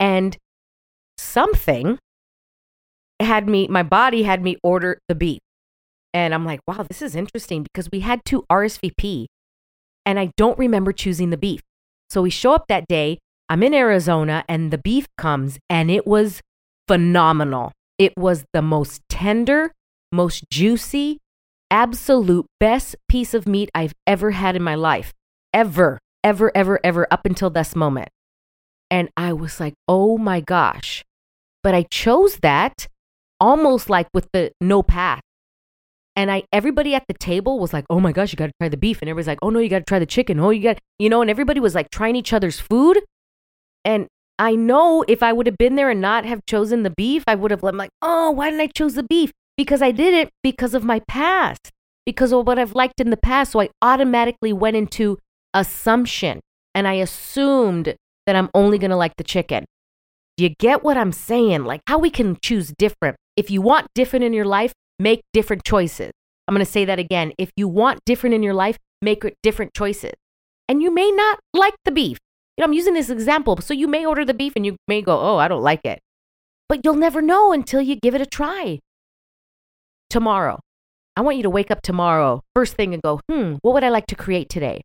And 0.00 0.36
something 1.16 1.98
had 3.20 3.48
me, 3.48 3.66
my 3.68 3.82
body 3.82 4.22
had 4.22 4.42
me 4.42 4.56
order 4.62 4.98
the 5.08 5.14
beef. 5.14 5.40
And 6.14 6.32
I'm 6.32 6.44
like, 6.44 6.60
wow, 6.66 6.84
this 6.88 7.02
is 7.02 7.14
interesting 7.14 7.62
because 7.62 7.88
we 7.92 8.00
had 8.00 8.24
to 8.26 8.44
RSVP 8.50 9.26
and 10.06 10.18
I 10.18 10.30
don't 10.36 10.58
remember 10.58 10.92
choosing 10.92 11.30
the 11.30 11.36
beef. 11.36 11.60
So 12.08 12.22
we 12.22 12.30
show 12.30 12.54
up 12.54 12.66
that 12.68 12.88
day. 12.88 13.18
I'm 13.50 13.62
in 13.62 13.74
Arizona 13.74 14.44
and 14.48 14.70
the 14.70 14.78
beef 14.78 15.06
comes 15.18 15.58
and 15.68 15.90
it 15.90 16.06
was 16.06 16.40
phenomenal. 16.86 17.72
It 17.98 18.14
was 18.16 18.44
the 18.52 18.62
most 18.62 19.02
tender, 19.10 19.72
most 20.12 20.44
juicy, 20.50 21.18
absolute 21.70 22.46
best 22.60 22.96
piece 23.08 23.34
of 23.34 23.46
meat 23.46 23.70
I've 23.74 23.94
ever 24.06 24.32
had 24.32 24.56
in 24.56 24.62
my 24.62 24.74
life. 24.74 25.12
Ever, 25.52 25.98
ever, 26.24 26.50
ever, 26.54 26.80
ever, 26.84 27.06
up 27.10 27.24
until 27.24 27.50
this 27.50 27.74
moment. 27.74 28.08
And 28.90 29.10
I 29.16 29.32
was 29.32 29.60
like, 29.60 29.74
oh 29.86 30.18
my 30.18 30.40
gosh. 30.40 31.04
But 31.62 31.74
I 31.74 31.82
chose 31.84 32.38
that 32.38 32.88
almost 33.40 33.90
like 33.90 34.08
with 34.14 34.28
the 34.32 34.52
no 34.60 34.82
path. 34.82 35.20
And 36.16 36.30
I 36.30 36.42
everybody 36.52 36.94
at 36.94 37.04
the 37.06 37.14
table 37.14 37.60
was 37.60 37.72
like, 37.72 37.84
oh 37.88 38.00
my 38.00 38.12
gosh, 38.12 38.32
you 38.32 38.36
gotta 38.36 38.52
try 38.60 38.68
the 38.68 38.76
beef. 38.76 39.00
And 39.00 39.08
everybody's 39.08 39.28
like, 39.28 39.38
oh 39.42 39.50
no, 39.50 39.60
you 39.60 39.68
gotta 39.68 39.84
try 39.84 39.98
the 39.98 40.06
chicken. 40.06 40.40
Oh, 40.40 40.50
you 40.50 40.62
got 40.62 40.78
you 40.98 41.08
know, 41.08 41.20
and 41.20 41.30
everybody 41.30 41.60
was 41.60 41.74
like 41.74 41.90
trying 41.90 42.16
each 42.16 42.32
other's 42.32 42.58
food. 42.58 43.00
And 43.84 44.08
I 44.38 44.54
know 44.54 45.04
if 45.06 45.22
I 45.22 45.32
would 45.32 45.46
have 45.46 45.58
been 45.58 45.76
there 45.76 45.90
and 45.90 46.00
not 46.00 46.24
have 46.24 46.44
chosen 46.46 46.82
the 46.82 46.90
beef, 46.90 47.24
I 47.26 47.34
would 47.34 47.50
have 47.50 47.60
been 47.60 47.76
like, 47.76 47.90
oh, 48.02 48.30
why 48.30 48.50
didn't 48.50 48.62
I 48.62 48.66
choose 48.68 48.94
the 48.94 49.02
beef? 49.02 49.32
Because 49.58 49.82
I 49.82 49.90
did 49.90 50.14
it 50.14 50.30
because 50.42 50.72
of 50.72 50.84
my 50.84 51.00
past, 51.08 51.70
because 52.06 52.32
of 52.32 52.46
what 52.46 52.58
I've 52.58 52.74
liked 52.74 53.00
in 53.00 53.10
the 53.10 53.18
past. 53.18 53.52
So 53.52 53.60
I 53.60 53.68
automatically 53.82 54.52
went 54.54 54.76
into 54.76 55.18
assumption 55.52 56.40
and 56.74 56.88
I 56.88 56.94
assumed 56.94 57.94
that 58.26 58.36
I'm 58.36 58.48
only 58.54 58.78
going 58.78 58.92
to 58.92 58.96
like 58.96 59.16
the 59.18 59.24
chicken. 59.24 59.64
Do 60.36 60.44
you 60.44 60.54
get 60.60 60.84
what 60.84 60.96
I'm 60.96 61.10
saying? 61.12 61.64
Like 61.64 61.80
how 61.88 61.98
we 61.98 62.08
can 62.08 62.38
choose 62.40 62.72
different. 62.78 63.16
If 63.36 63.50
you 63.50 63.60
want 63.60 63.88
different 63.94 64.24
in 64.24 64.32
your 64.32 64.44
life, 64.44 64.72
make 64.98 65.22
different 65.32 65.64
choices. 65.64 66.12
I'm 66.46 66.54
going 66.54 66.64
to 66.64 66.70
say 66.70 66.84
that 66.84 67.00
again. 67.00 67.32
If 67.36 67.50
you 67.56 67.66
want 67.66 67.98
different 68.06 68.34
in 68.34 68.44
your 68.44 68.54
life, 68.54 68.78
make 69.02 69.24
different 69.42 69.74
choices. 69.74 70.12
And 70.68 70.82
you 70.82 70.94
may 70.94 71.10
not 71.10 71.40
like 71.52 71.74
the 71.84 71.90
beef. 71.90 72.18
You 72.56 72.62
know, 72.62 72.66
I'm 72.66 72.72
using 72.72 72.94
this 72.94 73.10
example. 73.10 73.58
So 73.60 73.74
you 73.74 73.88
may 73.88 74.06
order 74.06 74.24
the 74.24 74.34
beef 74.34 74.52
and 74.54 74.64
you 74.64 74.76
may 74.86 75.02
go, 75.02 75.18
oh, 75.18 75.38
I 75.38 75.48
don't 75.48 75.62
like 75.62 75.84
it. 75.84 75.98
But 76.68 76.80
you'll 76.84 76.94
never 76.94 77.20
know 77.20 77.52
until 77.52 77.80
you 77.80 77.96
give 77.96 78.14
it 78.14 78.20
a 78.20 78.26
try. 78.26 78.78
Tomorrow, 80.10 80.60
I 81.16 81.20
want 81.20 81.36
you 81.36 81.42
to 81.42 81.50
wake 81.50 81.70
up 81.70 81.82
tomorrow, 81.82 82.42
first 82.54 82.74
thing, 82.74 82.94
and 82.94 83.02
go, 83.02 83.20
hmm, 83.28 83.54
what 83.62 83.74
would 83.74 83.84
I 83.84 83.90
like 83.90 84.06
to 84.06 84.14
create 84.14 84.48
today? 84.48 84.82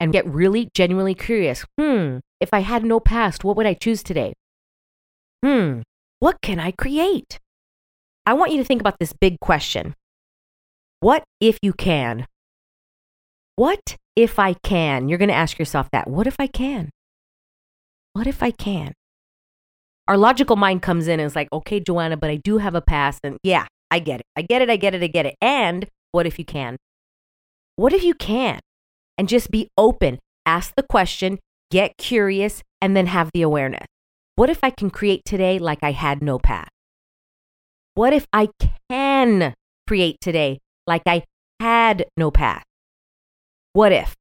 And 0.00 0.12
get 0.12 0.26
really 0.26 0.68
genuinely 0.74 1.14
curious. 1.14 1.64
Hmm, 1.78 2.18
if 2.40 2.52
I 2.52 2.60
had 2.60 2.84
no 2.84 2.98
past, 2.98 3.44
what 3.44 3.56
would 3.56 3.66
I 3.66 3.74
choose 3.74 4.02
today? 4.02 4.32
Hmm, 5.44 5.82
what 6.18 6.40
can 6.42 6.58
I 6.58 6.72
create? 6.72 7.38
I 8.26 8.32
want 8.34 8.52
you 8.52 8.58
to 8.58 8.64
think 8.64 8.80
about 8.80 8.98
this 8.98 9.12
big 9.12 9.38
question 9.40 9.94
What 11.00 11.22
if 11.40 11.58
you 11.62 11.72
can? 11.72 12.26
What 13.56 13.96
if 14.16 14.38
I 14.38 14.54
can? 14.64 15.08
You're 15.08 15.18
going 15.18 15.28
to 15.28 15.34
ask 15.34 15.58
yourself 15.58 15.88
that. 15.92 16.08
What 16.08 16.26
if 16.26 16.36
I 16.38 16.46
can? 16.46 16.90
What 18.14 18.26
if 18.26 18.42
I 18.42 18.50
can? 18.50 18.92
Our 20.08 20.16
logical 20.16 20.56
mind 20.56 20.82
comes 20.82 21.08
in 21.08 21.20
and 21.20 21.26
is 21.26 21.36
like, 21.36 21.48
okay, 21.52 21.78
Joanna, 21.78 22.16
but 22.16 22.30
I 22.30 22.36
do 22.36 22.58
have 22.58 22.74
a 22.74 22.80
past. 22.80 23.20
And 23.22 23.38
yeah, 23.42 23.66
I 23.90 23.98
get 23.98 24.20
it. 24.20 24.26
I 24.36 24.42
get 24.42 24.62
it. 24.62 24.70
I 24.70 24.76
get 24.76 24.94
it. 24.94 25.02
I 25.02 25.06
get 25.06 25.26
it. 25.26 25.36
And 25.40 25.86
what 26.12 26.26
if 26.26 26.38
you 26.38 26.44
can? 26.44 26.76
What 27.76 27.92
if 27.92 28.04
you 28.04 28.14
can? 28.14 28.60
And 29.18 29.28
just 29.28 29.50
be 29.50 29.68
open. 29.76 30.18
Ask 30.46 30.74
the 30.76 30.82
question, 30.82 31.38
get 31.70 31.96
curious, 31.96 32.62
and 32.80 32.96
then 32.96 33.06
have 33.06 33.30
the 33.32 33.42
awareness. 33.42 33.86
What 34.36 34.50
if 34.50 34.60
I 34.62 34.70
can 34.70 34.90
create 34.90 35.22
today 35.24 35.58
like 35.58 35.78
I 35.82 35.92
had 35.92 36.22
no 36.22 36.38
past? 36.38 36.70
What 37.94 38.12
if 38.12 38.26
I 38.32 38.48
can 38.90 39.54
create 39.86 40.18
today 40.20 40.58
like 40.86 41.02
I 41.06 41.24
had 41.60 42.06
no 42.16 42.30
past? 42.30 42.64
What 43.72 43.92
if? 43.92 44.14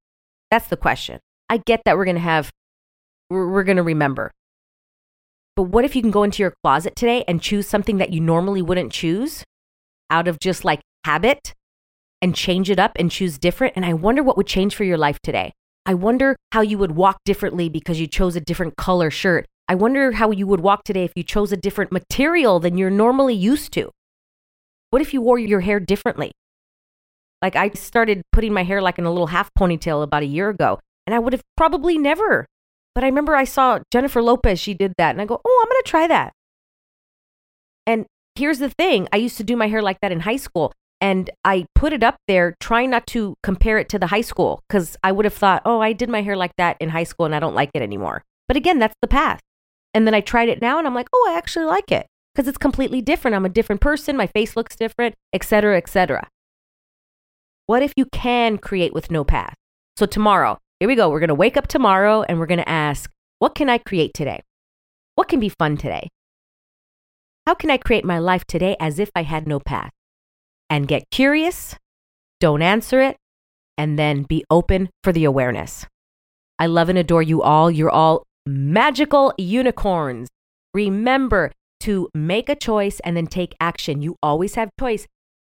That's 0.51 0.67
the 0.67 0.77
question. 0.77 1.19
I 1.49 1.57
get 1.57 1.81
that 1.85 1.97
we're 1.97 2.05
going 2.05 2.15
to 2.15 2.21
have, 2.21 2.51
we're, 3.29 3.49
we're 3.49 3.63
going 3.63 3.77
to 3.77 3.83
remember. 3.83 4.31
But 5.55 5.63
what 5.63 5.85
if 5.85 5.95
you 5.95 6.01
can 6.01 6.11
go 6.11 6.23
into 6.23 6.41
your 6.41 6.53
closet 6.63 6.95
today 6.95 7.23
and 7.27 7.41
choose 7.41 7.67
something 7.67 7.97
that 7.97 8.11
you 8.11 8.21
normally 8.21 8.61
wouldn't 8.61 8.91
choose 8.91 9.43
out 10.09 10.27
of 10.27 10.39
just 10.39 10.63
like 10.63 10.81
habit 11.05 11.53
and 12.21 12.35
change 12.35 12.69
it 12.69 12.79
up 12.79 12.93
and 12.97 13.11
choose 13.11 13.37
different? 13.37 13.73
And 13.75 13.85
I 13.85 13.93
wonder 13.93 14.23
what 14.23 14.37
would 14.37 14.47
change 14.47 14.75
for 14.75 14.83
your 14.83 14.97
life 14.97 15.19
today. 15.21 15.53
I 15.85 15.93
wonder 15.93 16.35
how 16.51 16.61
you 16.61 16.77
would 16.77 16.93
walk 16.93 17.17
differently 17.25 17.67
because 17.69 17.99
you 17.99 18.07
chose 18.07 18.35
a 18.35 18.41
different 18.41 18.77
color 18.77 19.11
shirt. 19.11 19.45
I 19.67 19.75
wonder 19.75 20.13
how 20.13 20.31
you 20.31 20.47
would 20.47 20.61
walk 20.61 20.83
today 20.83 21.03
if 21.03 21.13
you 21.15 21.23
chose 21.23 21.51
a 21.51 21.57
different 21.57 21.91
material 21.91 22.59
than 22.59 22.77
you're 22.77 22.89
normally 22.89 23.35
used 23.35 23.71
to. 23.73 23.91
What 24.89 25.01
if 25.01 25.13
you 25.13 25.21
wore 25.21 25.39
your 25.39 25.61
hair 25.61 25.79
differently? 25.79 26.31
Like 27.41 27.55
I 27.55 27.69
started 27.71 28.21
putting 28.31 28.53
my 28.53 28.63
hair 28.63 28.81
like 28.81 28.97
in 28.97 29.05
a 29.05 29.11
little 29.11 29.27
half 29.27 29.49
ponytail 29.57 30.03
about 30.03 30.23
a 30.23 30.27
year 30.27 30.49
ago, 30.49 30.79
and 31.05 31.13
I 31.13 31.19
would 31.19 31.33
have 31.33 31.41
probably 31.57 31.97
never. 31.97 32.45
But 32.95 33.03
I 33.03 33.07
remember 33.07 33.35
I 33.35 33.43
saw 33.43 33.79
Jennifer 33.91 34.21
Lopez, 34.21 34.59
she 34.59 34.73
did 34.73 34.93
that, 34.97 35.11
and 35.11 35.21
I 35.21 35.25
go, 35.25 35.41
oh, 35.43 35.63
I'm 35.63 35.69
going 35.69 35.81
to 35.83 35.89
try 35.89 36.07
that. 36.07 36.31
And 37.85 38.05
here's 38.35 38.59
the 38.59 38.69
thing 38.69 39.07
I 39.11 39.17
used 39.17 39.37
to 39.37 39.43
do 39.43 39.55
my 39.55 39.67
hair 39.67 39.81
like 39.81 39.99
that 40.01 40.11
in 40.11 40.21
high 40.21 40.37
school, 40.37 40.73
and 41.01 41.29
I 41.43 41.65
put 41.75 41.93
it 41.93 42.03
up 42.03 42.15
there 42.27 42.55
trying 42.59 42.89
not 42.89 43.05
to 43.07 43.35
compare 43.43 43.77
it 43.77 43.89
to 43.89 43.99
the 43.99 44.07
high 44.07 44.21
school 44.21 44.61
because 44.67 44.95
I 45.03 45.11
would 45.11 45.25
have 45.25 45.33
thought, 45.33 45.61
oh, 45.65 45.81
I 45.81 45.93
did 45.93 46.09
my 46.09 46.21
hair 46.21 46.37
like 46.37 46.55
that 46.57 46.77
in 46.79 46.89
high 46.89 47.03
school 47.03 47.25
and 47.25 47.35
I 47.35 47.39
don't 47.39 47.55
like 47.55 47.71
it 47.73 47.81
anymore. 47.81 48.23
But 48.47 48.55
again, 48.55 48.79
that's 48.79 48.95
the 49.01 49.07
past. 49.07 49.41
And 49.93 50.07
then 50.07 50.13
I 50.13 50.21
tried 50.21 50.49
it 50.49 50.61
now 50.61 50.77
and 50.77 50.87
I'm 50.87 50.95
like, 50.95 51.09
oh, 51.13 51.29
I 51.29 51.37
actually 51.37 51.65
like 51.65 51.91
it 51.91 52.07
because 52.33 52.47
it's 52.47 52.57
completely 52.57 53.01
different. 53.01 53.35
I'm 53.35 53.45
a 53.45 53.49
different 53.49 53.81
person. 53.81 54.15
My 54.15 54.27
face 54.27 54.55
looks 54.55 54.75
different, 54.77 55.15
etc., 55.33 55.77
etc. 55.77 56.27
What 57.65 57.83
if 57.83 57.93
you 57.97 58.05
can 58.11 58.57
create 58.57 58.93
with 58.93 59.11
no 59.11 59.23
past? 59.23 59.55
So, 59.97 60.05
tomorrow, 60.05 60.57
here 60.79 60.87
we 60.87 60.95
go. 60.95 61.09
We're 61.09 61.19
going 61.19 61.27
to 61.27 61.35
wake 61.35 61.57
up 61.57 61.67
tomorrow 61.67 62.23
and 62.23 62.39
we're 62.39 62.45
going 62.45 62.57
to 62.59 62.69
ask, 62.69 63.11
what 63.39 63.55
can 63.55 63.69
I 63.69 63.77
create 63.77 64.13
today? 64.13 64.41
What 65.15 65.27
can 65.27 65.39
be 65.39 65.49
fun 65.49 65.77
today? 65.77 66.07
How 67.45 67.53
can 67.53 67.69
I 67.69 67.77
create 67.77 68.05
my 68.05 68.19
life 68.19 68.45
today 68.45 68.77
as 68.79 68.99
if 68.99 69.09
I 69.15 69.23
had 69.23 69.47
no 69.47 69.59
past? 69.59 69.91
And 70.69 70.87
get 70.87 71.09
curious, 71.11 71.75
don't 72.39 72.61
answer 72.61 73.01
it, 73.01 73.17
and 73.77 73.99
then 73.99 74.23
be 74.23 74.45
open 74.49 74.89
for 75.03 75.11
the 75.11 75.25
awareness. 75.25 75.85
I 76.57 76.67
love 76.67 76.87
and 76.87 76.97
adore 76.97 77.21
you 77.21 77.41
all. 77.41 77.69
You're 77.69 77.89
all 77.89 78.23
magical 78.45 79.33
unicorns. 79.37 80.29
Remember 80.73 81.51
to 81.81 82.07
make 82.13 82.47
a 82.47 82.55
choice 82.55 83.01
and 83.01 83.17
then 83.17 83.27
take 83.27 83.55
action. 83.59 84.01
You 84.01 84.15
always 84.23 84.55
have 84.55 84.69
choice. 84.79 85.05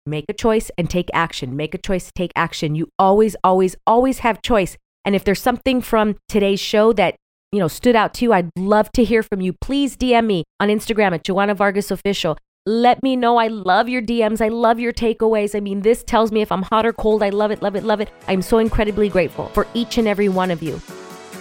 Make 0.06 0.26
a 0.28 0.34
choice 0.34 0.72
and 0.78 0.90
take 0.90 1.10
action. 1.14 1.56
Make 1.56 1.76
a 1.76 1.78
choice, 1.78 2.12
take 2.16 2.32
action. 2.36 2.74
You 2.74 2.90
always, 2.98 3.36
always, 3.44 3.76
always 3.86 4.20
have 4.20 4.42
choice. 4.42 4.78
And 5.06 5.16
if 5.16 5.24
there's 5.24 5.42
something 5.42 5.80
from 5.80 6.16
today's 6.28 6.60
show 6.60 6.92
that 6.94 7.16
you 7.54 7.60
know 7.60 7.68
stood 7.68 7.96
out 7.96 8.16
to 8.16 8.26
you, 8.26 8.34
I'd 8.34 8.50
love 8.58 8.92
to 8.94 9.04
hear 9.04 9.22
from 9.22 9.40
you. 9.40 9.54
Please 9.54 9.96
DM 9.96 10.26
me 10.26 10.44
on 10.60 10.70
Instagram 10.70 11.14
at 11.14 11.24
Joanna 11.24 11.54
Vargas 11.54 11.92
Official. 11.92 12.36
Let 12.66 13.04
me 13.04 13.16
know. 13.16 13.38
I 13.38 13.48
love 13.48 13.88
your 13.90 14.02
DMs. 14.02 14.42
I 14.42 14.48
love 14.48 14.80
your 14.80 14.94
takeaways. 14.94 15.54
I 15.54 15.60
mean, 15.60 15.82
this 15.82 16.04
tells 16.04 16.32
me 16.32 16.42
if 16.42 16.52
I'm 16.52 16.64
hot 16.64 16.86
or 16.86 16.94
cold. 16.94 17.22
I 17.22 17.30
love 17.30 17.52
it, 17.52 17.62
love 17.62 17.76
it, 17.76 17.84
love 17.84 18.02
it. 18.02 18.10
I'm 18.28 18.42
so 18.42 18.58
incredibly 18.58 19.08
grateful 19.08 19.50
for 19.50 19.68
each 19.74 19.98
and 19.98 20.08
every 20.08 20.30
one 20.30 20.50
of 20.50 20.64
you. 20.64 20.82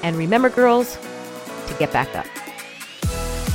And 0.02 0.16
remember, 0.16 0.50
girls, 0.50 0.99
to 1.69 1.75
get 1.78 1.92
back 1.92 2.14
up. 2.14 2.26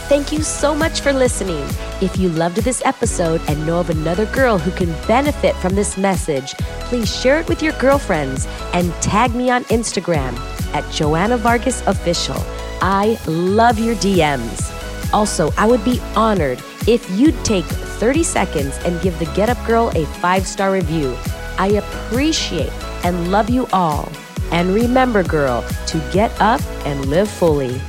Thank 0.08 0.32
you 0.32 0.42
so 0.42 0.74
much 0.74 1.02
for 1.02 1.12
listening. 1.12 1.64
If 2.02 2.18
you 2.18 2.30
loved 2.30 2.58
this 2.58 2.82
episode 2.86 3.42
and 3.50 3.68
know 3.68 3.82
of 3.82 3.90
another 3.90 4.26
girl 4.28 4.58
who 4.58 4.72
can 4.72 4.90
benefit 5.06 5.54
from 5.58 5.76
this 5.76 5.98
message, 5.98 6.54
please 6.88 7.14
share 7.14 7.42
it 7.42 7.50
with 7.50 7.62
your 7.62 7.74
girlfriends 7.74 8.48
and 8.74 8.94
tag 9.02 9.36
me 9.36 9.50
on 9.50 9.66
Instagram 9.66 10.34
at 10.74 10.90
Joanna 10.92 11.38
Vargas 11.38 11.82
Official. 11.88 12.38
I 12.82 13.20
love 13.28 13.80
your 13.80 13.96
DMs. 13.96 14.74
Also, 15.14 15.52
I 15.58 15.66
would 15.66 15.84
be 15.84 16.00
honored 16.16 16.62
if 16.88 17.10
you'd 17.12 17.44
take 17.44 17.66
30 17.66 18.24
seconds 18.24 18.78
and 18.86 19.02
give 19.02 19.18
the 19.20 19.26
Get 19.36 19.50
Up 19.50 19.66
Girl 19.66 19.92
a 19.96 20.06
five 20.06 20.46
star 20.46 20.72
review. 20.72 21.16
I 21.58 21.68
appreciate 21.68 22.72
and 23.04 23.32
love 23.32 23.50
you 23.50 23.68
all. 23.74 24.12
And 24.52 24.74
remember, 24.74 25.24
girl, 25.24 25.64
to 25.88 26.10
get 26.12 26.32
up 26.40 26.62
and 26.86 27.06
live 27.06 27.30
fully. 27.30 27.82